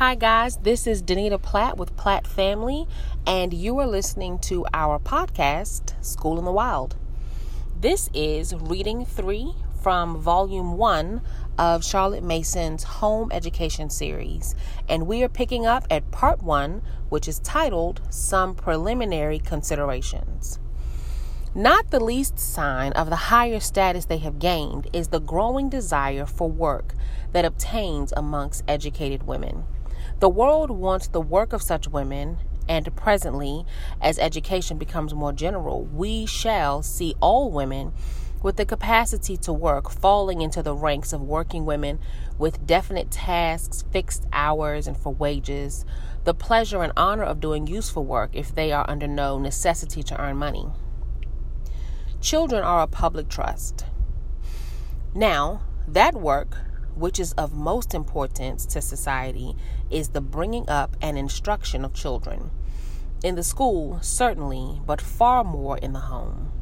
[0.00, 2.86] Hi, guys, this is Danita Platt with Platt Family,
[3.26, 6.96] and you are listening to our podcast, School in the Wild.
[7.78, 9.52] This is reading three
[9.82, 11.20] from volume one
[11.58, 14.54] of Charlotte Mason's home education series,
[14.88, 16.80] and we are picking up at part one,
[17.10, 20.58] which is titled Some Preliminary Considerations.
[21.54, 26.24] Not the least sign of the higher status they have gained is the growing desire
[26.24, 26.94] for work
[27.32, 29.64] that obtains amongst educated women.
[30.20, 32.36] The world wants the work of such women,
[32.68, 33.64] and presently,
[34.02, 37.94] as education becomes more general, we shall see all women
[38.42, 41.98] with the capacity to work falling into the ranks of working women
[42.36, 45.86] with definite tasks, fixed hours, and for wages,
[46.24, 50.20] the pleasure and honor of doing useful work if they are under no necessity to
[50.20, 50.66] earn money.
[52.20, 53.86] Children are a public trust.
[55.14, 56.58] Now, that work
[56.94, 59.56] which is of most importance to society,
[59.90, 62.50] is the bringing up and instruction of children.
[63.22, 66.52] In the school, certainly, but far more in the home.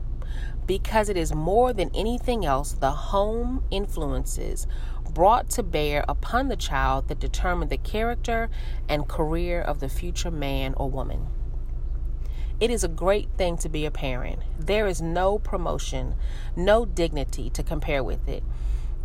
[0.67, 4.67] Because it is more than anything else the home influences
[5.11, 8.51] brought to bear upon the child that determine the character
[8.89, 11.29] and career of the future man or woman.
[12.61, 14.41] It is a great thing to be a parent.
[14.59, 16.17] There is no promotion,
[16.57, 18.43] no dignity to compare with it.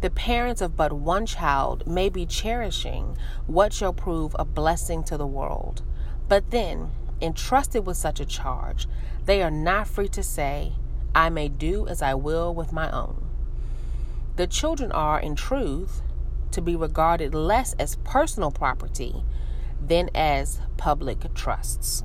[0.03, 3.15] The parents of but one child may be cherishing
[3.47, 5.81] what shall prove a blessing to the world.
[6.27, 8.85] But then, entrusted with such a charge,
[9.23, 10.73] they are not free to say,
[11.15, 13.29] I may do as I will with my own.
[14.35, 16.01] The children are, in truth,
[16.51, 19.23] to be regarded less as personal property
[19.81, 22.03] than as public trusts.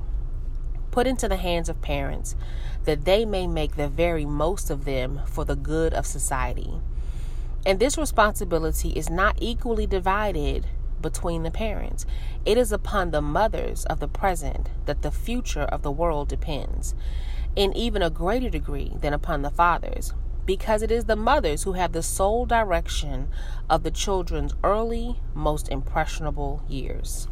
[0.89, 2.37] Put into the hands of parents
[2.85, 6.79] that they may make the very most of them for the good of society.
[7.65, 10.67] And this responsibility is not equally divided
[11.01, 12.05] between the parents.
[12.45, 16.95] It is upon the mothers of the present that the future of the world depends,
[17.55, 20.13] in even a greater degree than upon the fathers,
[20.45, 23.29] because it is the mothers who have the sole direction
[23.69, 27.27] of the children's early, most impressionable years.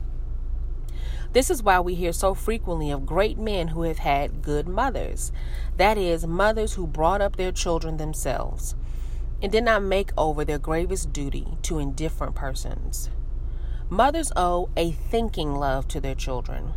[1.34, 5.32] This is why we hear so frequently of great men who have had good mothers,
[5.78, 8.76] that is, mothers who brought up their children themselves
[9.42, 13.09] and did not make over their gravest duty to indifferent persons.
[13.90, 16.74] Mothers owe a thinking love to their children.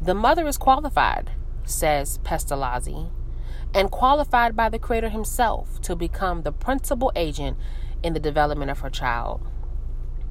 [0.00, 1.30] The mother is qualified,
[1.64, 3.10] says Pestalozzi,
[3.74, 7.56] and qualified by the Creator Himself to become the principal agent
[8.02, 9.46] in the development of her child.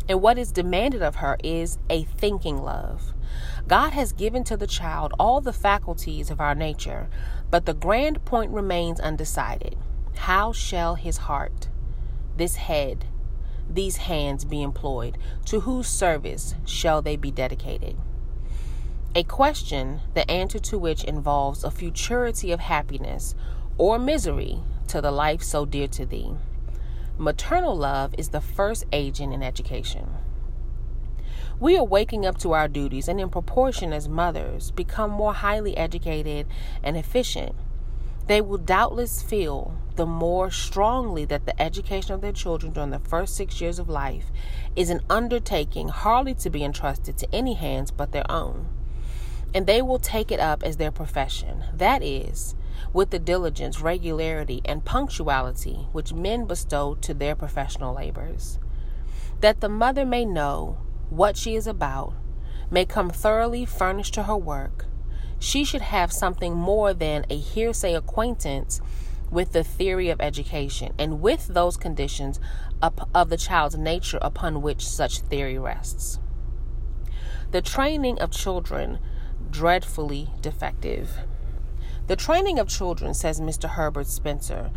[0.10, 3.14] And what is demanded of her is a thinking love.
[3.68, 7.10] God has given to the child all the faculties of our nature,
[7.50, 9.78] but the grand point remains undecided.
[10.16, 11.70] How shall his heart,
[12.38, 13.06] this head,
[13.70, 15.18] these hands be employed?
[15.46, 17.98] To whose service shall they be dedicated?
[19.14, 23.36] A question, the answer to which involves a futurity of happiness
[23.78, 26.34] or misery to the life so dear to thee.
[27.18, 30.10] Maternal love is the first agent in education.
[31.60, 35.78] We are waking up to our duties and, in proportion as mothers become more highly
[35.78, 36.48] educated
[36.84, 37.56] and efficient,
[38.28, 43.00] they will doubtless feel the more strongly that the education of their children during the
[43.00, 44.32] first six years of life
[44.76, 48.68] is an undertaking hardly to be entrusted to any hands but their own.
[49.54, 51.66] And they will take it up as their profession.
[51.74, 52.56] That is,
[52.94, 58.60] with the diligence, regularity, and punctuality which men bestow to their professional labors.
[59.42, 60.78] That the mother may know
[61.10, 62.14] what she is about,
[62.70, 64.86] may come thoroughly furnished to her work,
[65.42, 68.80] she should have something more than a hearsay acquaintance
[69.32, 72.40] with the theory of education and with those conditions
[72.82, 76.20] of the child's nature upon which such theory rests.
[77.50, 79.00] The training of children
[79.50, 81.18] dreadfully defective.
[82.06, 83.70] The training of children, says Mr.
[83.70, 84.70] Herbert Spencer,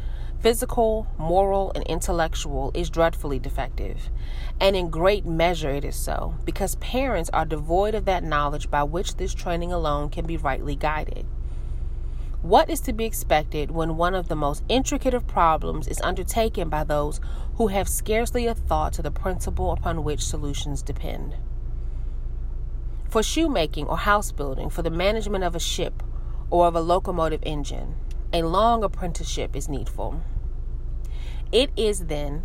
[0.45, 4.11] physical, moral, and intellectual, is dreadfully defective.
[4.61, 8.83] And in great measure it is so, because parents are devoid of that knowledge by
[8.83, 11.25] which this training alone can be rightly guided.
[12.43, 16.69] What is to be expected when one of the most intricate of problems is undertaken
[16.69, 17.23] by those
[17.55, 21.37] who have scarcely a thought to the principle upon which solutions depend?
[23.09, 26.03] For shoemaking or house building, for the management of a ship
[26.51, 27.95] or of a locomotive engine,
[28.31, 30.21] a long apprenticeship is needful.
[31.53, 32.43] It is then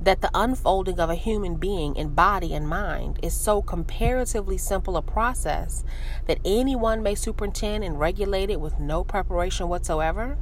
[0.00, 4.96] that the unfolding of a human being in body and mind is so comparatively simple
[4.96, 5.84] a process
[6.26, 10.38] that anyone may superintend and regulate it with no preparation whatsoever?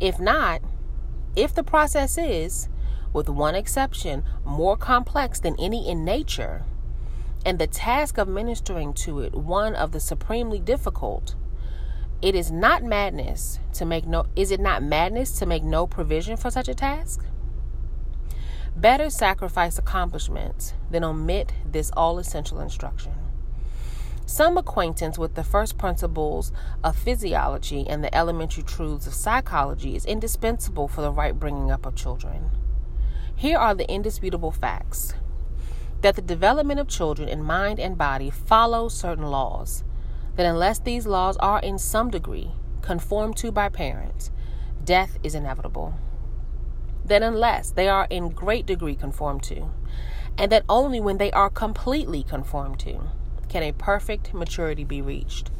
[0.00, 0.62] If not,
[1.34, 2.68] if the process is,
[3.12, 6.64] with one exception, more complex than any in nature,
[7.44, 11.34] and the task of ministering to it one of the supremely difficult,
[12.22, 16.36] it is not madness to make no is it not madness to make no provision
[16.36, 17.24] for such a task?
[18.74, 23.12] Better sacrifice accomplishments than omit this all essential instruction.
[24.26, 26.52] Some acquaintance with the first principles
[26.82, 31.86] of physiology and the elementary truths of psychology is indispensable for the right bringing up
[31.86, 32.50] of children.
[33.36, 35.14] Here are the indisputable facts
[36.00, 39.84] that the development of children in mind and body follows certain laws,
[40.36, 42.52] that unless these laws are in some degree
[42.82, 44.30] conformed to by parents,
[44.84, 45.94] death is inevitable.
[47.04, 49.70] That unless they are in great degree conformed to,
[50.38, 53.00] and that only when they are completely conformed to,
[53.48, 55.50] can a perfect maturity be reached.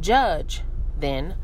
[0.00, 0.62] Judge,
[0.98, 1.36] then,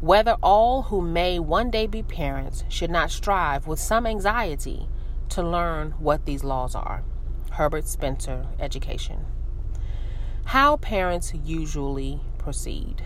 [0.00, 4.88] whether all who may one day be parents should not strive with some anxiety
[5.28, 7.02] to learn what these laws are.
[7.50, 9.26] Herbert Spencer, Education.
[10.52, 13.02] How parents usually proceed.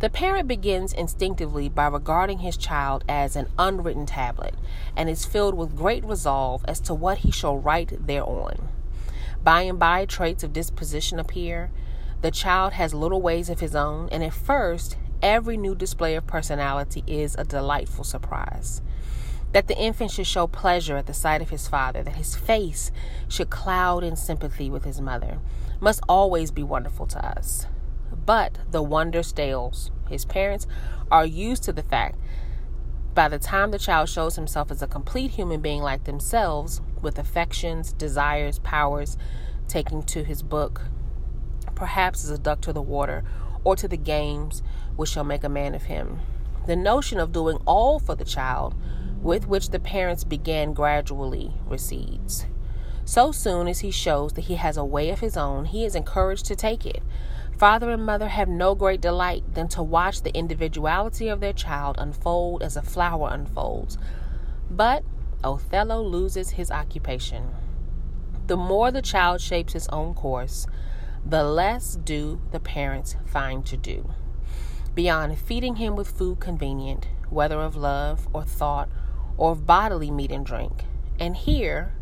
[0.00, 4.54] The parent begins instinctively by regarding his child as an unwritten tablet
[4.96, 8.70] and is filled with great resolve as to what he shall write thereon.
[9.44, 11.70] By and by, traits of disposition appear.
[12.22, 16.26] The child has little ways of his own, and at first, every new display of
[16.26, 18.80] personality is a delightful surprise.
[19.52, 22.90] That the infant should show pleasure at the sight of his father, that his face
[23.28, 25.38] should cloud in sympathy with his mother,
[25.80, 27.66] must always be wonderful to us.
[28.26, 29.90] But the wonder stales.
[30.08, 30.66] His parents
[31.10, 32.18] are used to the fact
[33.18, 37.18] by the time the child shows himself as a complete human being like themselves, with
[37.18, 39.16] affections, desires, powers,
[39.66, 40.82] taking to his book,
[41.74, 43.24] perhaps as a duck to the water,
[43.64, 44.62] or to the games
[44.94, 46.20] which shall make a man of him.
[46.68, 48.76] The notion of doing all for the child,
[49.22, 52.46] with which the parents began gradually, recedes.
[53.04, 55.94] So soon as he shows that he has a way of his own, he is
[55.94, 57.02] encouraged to take it.
[57.56, 61.96] Father and mother have no great delight than to watch the individuality of their child
[61.98, 63.98] unfold as a flower unfolds.
[64.70, 65.04] But
[65.42, 67.48] Othello loses his occupation.
[68.46, 70.66] The more the child shapes his own course,
[71.24, 74.10] the less do the parents find to do.
[74.94, 78.88] Beyond feeding him with food convenient, whether of love or thought
[79.38, 80.84] or of bodily meat and drink.
[81.18, 81.94] And here,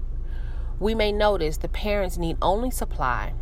[0.80, 3.34] we may notice the parents need only supply.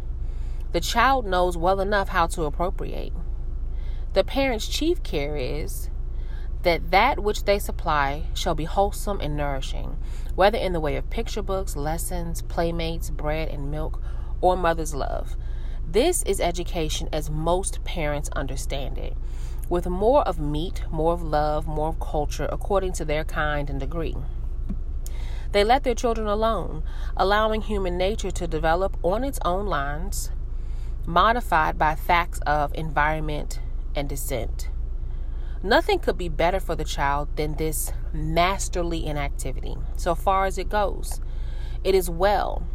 [0.72, 3.12] The child knows well enough how to appropriate.
[4.12, 5.88] The parent's chief care is
[6.62, 9.96] that that which they supply shall be wholesome and nourishing,
[10.34, 14.02] whether in the way of picture books, lessons, playmates, bread and milk,
[14.40, 15.36] or mother's love.
[15.86, 19.16] This is education as most parents understand it,
[19.68, 23.80] with more of meat, more of love, more of culture, according to their kind and
[23.80, 24.16] degree.
[25.52, 26.82] They let their children alone,
[27.16, 30.30] allowing human nature to develop on its own lines,
[31.06, 33.60] modified by facts of environment
[33.94, 34.68] and descent.
[35.62, 40.68] Nothing could be better for the child than this masterly inactivity, so far as it
[40.68, 41.20] goes.
[41.82, 42.66] It is well.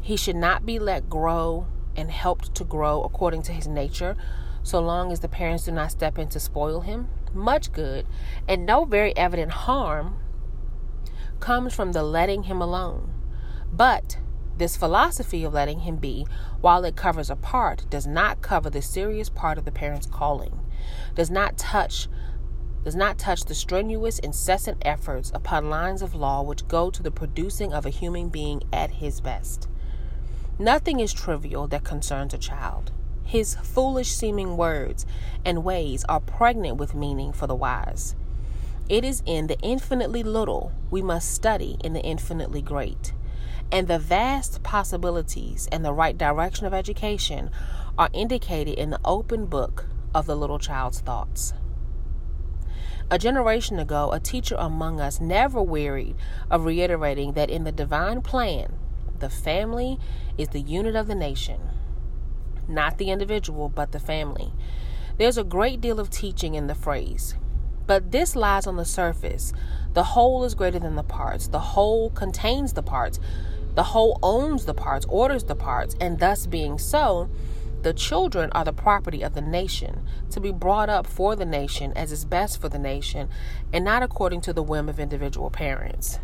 [0.00, 4.16] He should not be let grow and helped to grow according to his nature,
[4.64, 7.08] so long as the parents do not step in to spoil him.
[7.32, 8.06] Much good
[8.48, 10.16] and no very evident harm
[11.38, 13.12] comes from the letting him alone.
[13.72, 14.18] But
[14.56, 16.26] this philosophy of letting him be,
[16.60, 20.60] while it covers a part, does not cover the serious part of the parent's calling,
[21.14, 22.08] does not touch
[22.84, 27.10] does not touch the strenuous, incessant efforts upon lines of law which go to the
[27.10, 29.68] producing of a human being at his best.
[30.58, 32.92] Nothing is trivial that concerns a child.
[33.24, 35.06] His foolish seeming words
[35.44, 38.14] and ways are pregnant with meaning for the wise.
[38.88, 43.12] It is in the infinitely little we must study in the infinitely great.
[43.72, 47.50] And the vast possibilities and the right direction of education
[47.98, 51.54] are indicated in the open book of the little child's thoughts.
[53.10, 56.16] A generation ago, a teacher among us never wearied
[56.50, 58.74] of reiterating that in the divine plan,
[59.18, 59.98] the family
[60.36, 61.60] is the unit of the nation,
[62.68, 64.52] not the individual, but the family.
[65.18, 67.34] There's a great deal of teaching in the phrase,
[67.86, 69.52] but this lies on the surface.
[69.92, 73.20] The whole is greater than the parts, the whole contains the parts,
[73.74, 77.28] the whole owns the parts, orders the parts, and thus being so,
[77.82, 81.92] the children are the property of the nation, to be brought up for the nation
[81.94, 83.28] as is best for the nation,
[83.72, 86.18] and not according to the whim of individual parents.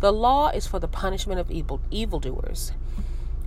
[0.00, 2.72] The law is for the punishment of evil evildoers,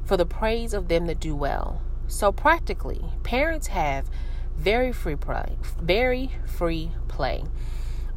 [0.05, 1.81] for the praise of them that do well.
[2.07, 4.09] So practically, parents have
[4.57, 7.43] very free play, very free play.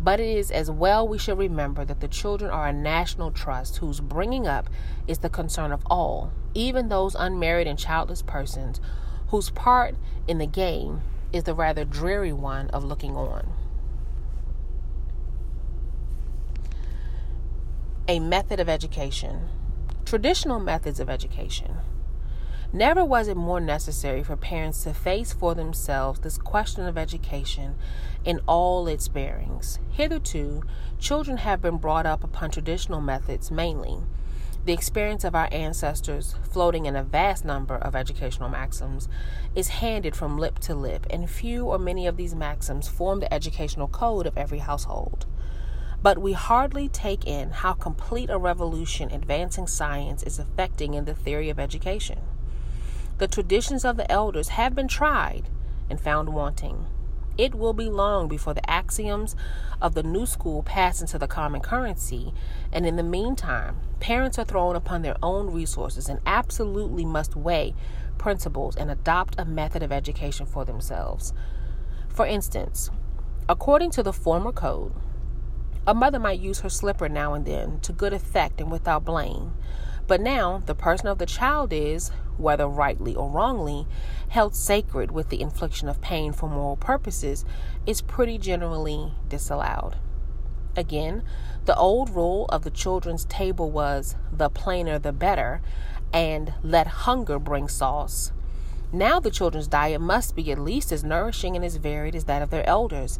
[0.00, 3.78] But it is as well we should remember that the children are a national trust
[3.78, 4.70] whose bringing up
[5.08, 8.80] is the concern of all, even those unmarried and childless persons
[9.28, 11.00] whose part in the game
[11.32, 13.52] is the rather dreary one of looking on.
[18.06, 19.48] A method of education.
[20.06, 21.76] Traditional methods of education.
[22.72, 27.76] Never was it more necessary for parents to face for themselves this question of education
[28.26, 29.78] in all its bearings.
[29.88, 30.62] Hitherto,
[30.98, 34.00] children have been brought up upon traditional methods mainly.
[34.66, 39.08] The experience of our ancestors, floating in a vast number of educational maxims,
[39.54, 43.32] is handed from lip to lip, and few or many of these maxims form the
[43.32, 45.24] educational code of every household.
[46.02, 51.14] But we hardly take in how complete a revolution advancing science is effecting in the
[51.14, 52.18] theory of education.
[53.18, 55.48] The traditions of the elders have been tried
[55.90, 56.86] and found wanting.
[57.36, 59.34] It will be long before the axioms
[59.80, 62.32] of the new school pass into the common currency,
[62.72, 67.74] and in the meantime, parents are thrown upon their own resources and absolutely must weigh
[68.18, 71.32] principles and adopt a method of education for themselves.
[72.08, 72.90] For instance,
[73.48, 74.92] according to the former code,
[75.86, 79.54] a mother might use her slipper now and then to good effect and without blame.
[80.08, 83.86] But now, the person of the child is, whether rightly or wrongly,
[84.30, 87.44] held sacred with the infliction of pain for moral purposes,
[87.86, 89.96] is pretty generally disallowed.
[90.74, 91.22] Again,
[91.66, 95.60] the old rule of the children's table was the plainer the better,
[96.10, 98.32] and let hunger bring sauce.
[98.90, 102.40] Now the children's diet must be at least as nourishing and as varied as that
[102.40, 103.18] of their elders.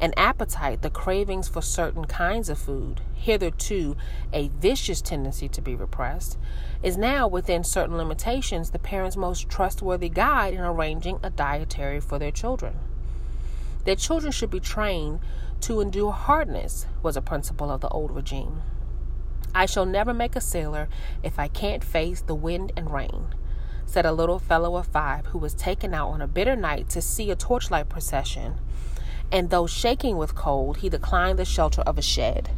[0.00, 3.98] An appetite, the cravings for certain kinds of food, hitherto
[4.32, 6.38] a vicious tendency to be repressed,
[6.82, 12.18] is now within certain limitations the parent's most trustworthy guide in arranging a dietary for
[12.18, 12.76] their children.
[13.84, 15.20] Their children should be trained
[15.62, 18.62] to endure hardness, was a principle of the old regime.
[19.54, 20.88] I shall never make a sailor
[21.22, 23.34] if I can't face the wind and rain
[23.90, 27.02] said a little fellow of five who was taken out on a bitter night to
[27.02, 28.56] see a torchlight procession,
[29.32, 32.50] and though shaking with cold, he declined the shelter of a shed.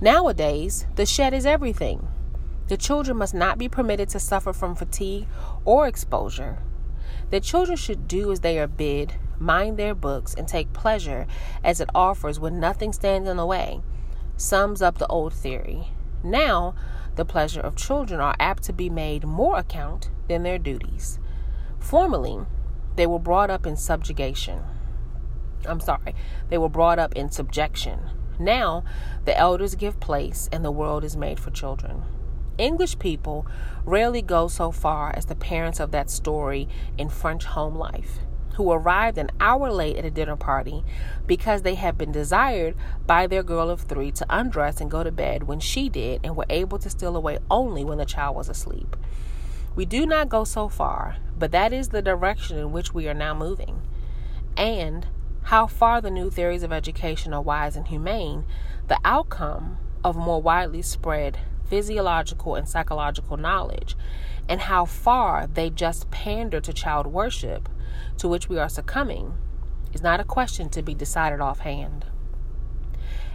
[0.00, 2.08] Nowadays, the shed is everything.
[2.68, 5.26] The children must not be permitted to suffer from fatigue
[5.64, 6.58] or exposure.
[7.30, 11.26] The children should do as they are bid, mind their books, and take pleasure
[11.62, 13.80] as it offers when nothing stands in the way,
[14.36, 15.88] sums up the old theory.
[16.22, 16.74] Now,
[17.16, 21.18] the pleasure of children are apt to be made more account than their duties.
[21.78, 22.46] Formerly,
[22.96, 24.62] they were brought up in subjugation.
[25.66, 26.14] I'm sorry,
[26.48, 28.00] they were brought up in subjection.
[28.38, 28.84] Now,
[29.24, 32.02] the elders give place and the world is made for children.
[32.58, 33.46] English people
[33.84, 38.20] rarely go so far as the parents of that story in French home life
[38.54, 40.84] who arrived an hour late at a dinner party
[41.26, 42.74] because they had been desired
[43.06, 46.36] by their girl of three to undress and go to bed when she did and
[46.36, 48.96] were able to steal away only when the child was asleep.
[49.74, 53.14] We do not go so far, but that is the direction in which we are
[53.14, 53.82] now moving.
[54.56, 55.06] And
[55.44, 58.44] how far the new theories of education are wise and humane,
[58.88, 63.96] the outcome of more widely spread physiological and psychological knowledge,
[64.48, 67.68] and how far they just pander to child worship
[68.18, 69.34] to which we are succumbing
[69.92, 72.06] is not a question to be decided offhand.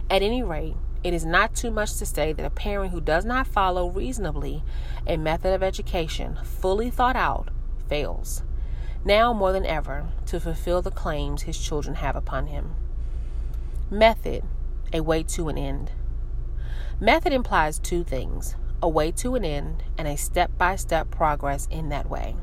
[0.08, 3.24] At any rate, it is not too much to say that a parent who does
[3.24, 4.62] not follow reasonably
[5.06, 7.50] a method of education fully thought out
[7.88, 8.42] fails,
[9.04, 12.74] now more than ever, to fulfill the claims his children have upon him.
[13.90, 14.44] Method,
[14.92, 15.92] a way to an end.
[17.00, 21.68] Method implies two things a way to an end and a step by step progress
[21.70, 22.34] in that way.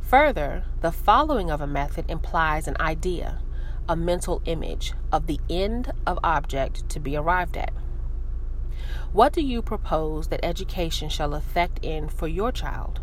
[0.00, 3.40] Further, the following of a method implies an idea,
[3.88, 7.72] a mental image of the end of object to be arrived at.
[9.12, 13.00] What do you propose that education shall effect in for your child?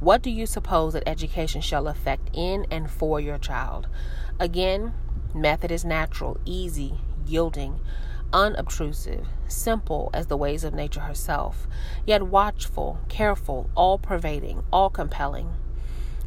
[0.00, 3.88] What do you suppose that education shall effect in and for your child?
[4.38, 4.94] Again,
[5.34, 7.80] method is natural, easy, yielding,
[8.32, 11.66] unobtrusive, simple as the ways of nature herself,
[12.06, 15.54] yet watchful, careful, all pervading, all compelling.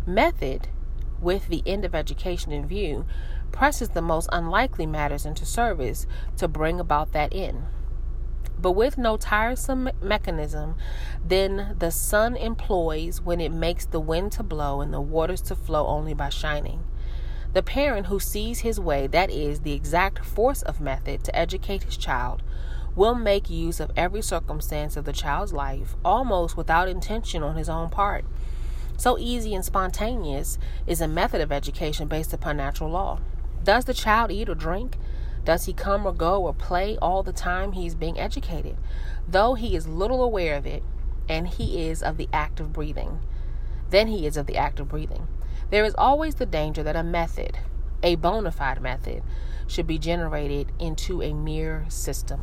[0.05, 0.67] Method,
[1.21, 3.05] with the end of education in view,
[3.53, 7.63] presses the most unlikely matters into service to bring about that end.
[8.59, 10.75] But with no tiresome mechanism,
[11.25, 15.55] then the sun employs when it makes the wind to blow and the waters to
[15.55, 16.83] flow only by shining.
[17.53, 21.83] The parent who sees his way, that is, the exact force of method to educate
[21.83, 22.43] his child,
[22.95, 27.69] will make use of every circumstance of the child's life almost without intention on his
[27.69, 28.25] own part
[29.01, 33.17] so easy and spontaneous is a method of education based upon natural law.
[33.63, 34.95] Does the child eat or drink?
[35.43, 38.77] Does he come or go or play all the time he is being educated?
[39.27, 40.83] Though he is little aware of it,
[41.27, 43.19] and he is of the act of breathing,
[43.89, 45.27] then he is of the act of breathing.
[45.69, 47.57] There is always the danger that a method,
[48.03, 49.23] a bona fide method,
[49.67, 52.41] should be generated into a mere system.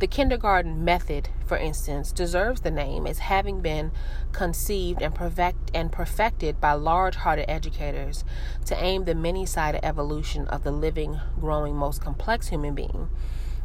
[0.00, 3.92] The kindergarten method, for instance, deserves the name as having been
[4.32, 8.24] conceived and, perfect, and perfected by large hearted educators
[8.64, 13.10] to aim the many sided evolution of the living, growing, most complex human being.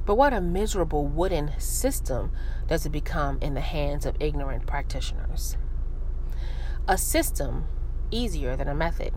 [0.06, 2.34] But what a miserable wooden system
[2.68, 5.56] does it become in the hands of ignorant practitioners?
[6.86, 7.64] A system
[8.12, 9.14] easier than a method.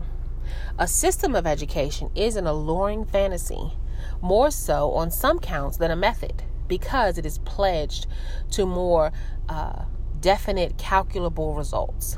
[0.77, 3.73] A system of education is an alluring fantasy,
[4.21, 8.07] more so on some counts than a method because it is pledged
[8.51, 9.11] to more
[9.49, 9.83] uh,
[10.21, 12.17] definite, calculable results.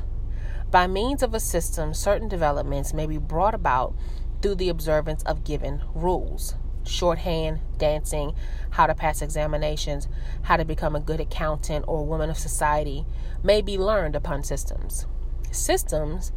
[0.70, 3.94] By means of a system, certain developments may be brought about
[4.40, 6.54] through the observance of given rules.
[6.84, 8.34] Shorthand, dancing,
[8.70, 10.08] how to pass examinations,
[10.42, 13.04] how to become a good accountant or woman of society
[13.42, 15.06] may be learned upon systems.
[15.50, 16.32] Systems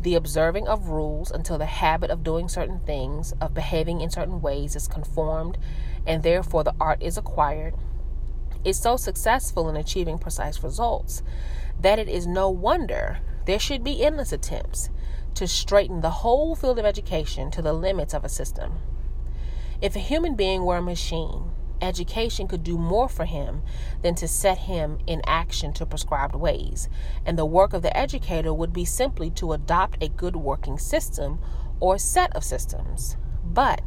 [0.00, 4.40] the observing of rules until the habit of doing certain things, of behaving in certain
[4.40, 5.56] ways, is conformed
[6.06, 7.74] and therefore the art is acquired,
[8.64, 11.22] is so successful in achieving precise results
[11.80, 14.90] that it is no wonder there should be endless attempts
[15.34, 18.78] to straighten the whole field of education to the limits of a system.
[19.80, 23.62] If a human being were a machine, education could do more for him
[24.02, 26.88] than to set him in action to prescribed ways,
[27.24, 31.38] and the work of the educator would be simply to adopt a good working system
[31.78, 33.16] or set of systems.
[33.44, 33.82] But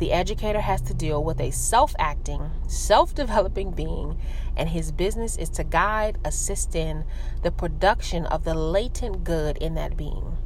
[0.00, 4.18] the educator has to deal with a self acting, self developing being,
[4.56, 7.04] and his business is to guide, assist in
[7.42, 10.38] the production of the latent good in that being,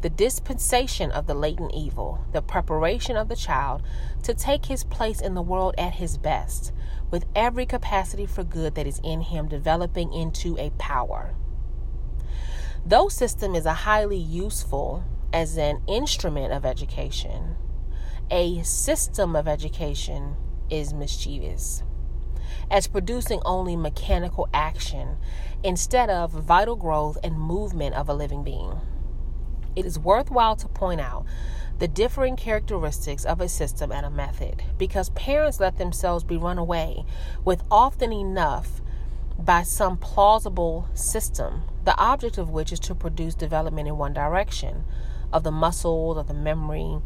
[0.00, 3.82] the dispensation of the latent evil, the preparation of the child
[4.22, 6.72] to take his place in the world at his best,
[7.10, 11.34] with every capacity for good that is in him developing into a power.
[12.86, 17.56] Though system is a highly useful as an instrument of education,
[18.30, 20.36] a system of education
[20.70, 21.82] is mischievous,
[22.70, 25.16] as producing only mechanical action
[25.64, 28.80] instead of vital growth and movement of a living being.
[29.74, 31.24] It is worthwhile to point out
[31.78, 36.58] the differing characteristics of a system and a method because parents let themselves be run
[36.58, 37.04] away
[37.44, 38.80] with often enough
[39.38, 44.84] by some plausible system, the object of which is to produce development in one direction
[45.32, 46.98] of the muscles, of the memory,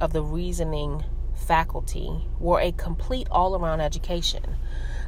[0.00, 1.04] of the reasoning
[1.34, 4.56] faculty were a complete all around education.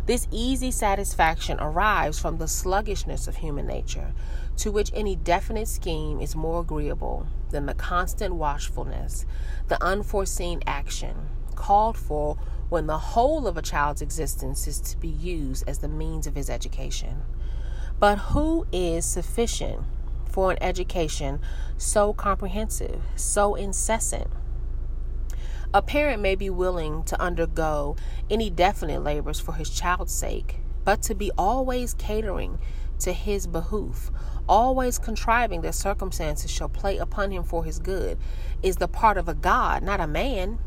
[0.07, 4.13] This easy satisfaction arrives from the sluggishness of human nature,
[4.59, 9.27] to which any definite scheme is more agreeable than the constant watchfulness,
[9.69, 12.37] the unforeseen action called for
[12.69, 16.35] when the whole of a child's existence is to be used as the means of
[16.35, 17.23] his education.
[17.99, 19.83] But who is sufficient
[20.29, 21.41] for an education
[21.79, 24.29] so comprehensive, so incessant?
[25.75, 27.97] A parent may be willing to undergo
[28.31, 32.59] any definite labors for his child's sake, but to be always catering
[33.01, 34.11] to his behoof,
[34.49, 38.19] always contriving that circumstances shall play upon him for his good,
[38.63, 40.59] is the part of a God, not a man.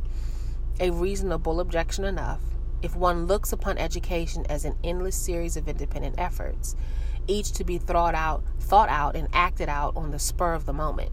[0.80, 2.40] A reasonable objection enough
[2.82, 6.76] if one looks upon education as an endless series of independent efforts,
[7.28, 10.74] each to be thought out, thought out and acted out on the spur of the
[10.74, 11.12] moment.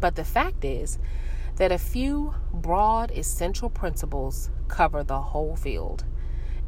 [0.00, 0.98] But the fact is
[1.58, 6.04] that a few broad essential principles cover the whole field.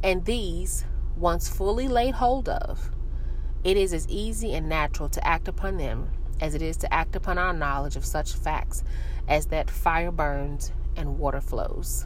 [0.03, 2.91] And these, once fully laid hold of,
[3.63, 7.15] it is as easy and natural to act upon them as it is to act
[7.15, 8.83] upon our knowledge of such facts
[9.27, 12.05] as that fire burns and water flows.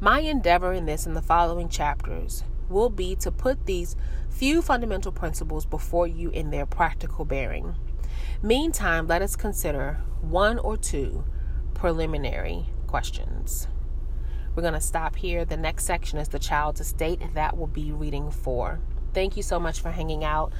[0.00, 3.96] My endeavor in this and the following chapters will be to put these
[4.30, 7.74] few fundamental principles before you in their practical bearing.
[8.42, 11.24] Meantime, let us consider one or two
[11.84, 13.68] preliminary questions.
[14.54, 15.44] We're going to stop here.
[15.44, 18.80] The next section is the child's estate, that will be reading four.
[19.12, 20.50] Thank you so much for hanging out.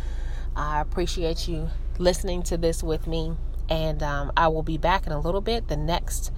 [0.54, 3.38] I appreciate you listening to this with me,
[3.70, 5.68] and um, I will be back in a little bit.
[5.68, 6.30] The next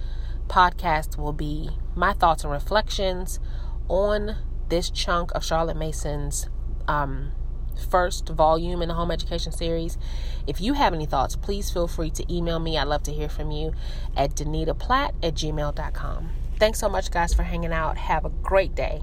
[0.47, 3.41] podcast will be my thoughts and reflections
[3.89, 4.37] on
[4.69, 6.47] this chunk of Charlotte Mason's
[6.87, 7.33] um,
[7.77, 9.97] first volume in the home education series.
[10.45, 12.77] If you have any thoughts, please feel free to email me.
[12.77, 13.73] I'd love to hear from you
[14.15, 16.29] at danitaplatt at gmail.com.
[16.57, 17.97] Thanks so much, guys, for hanging out.
[17.97, 19.01] Have a great day.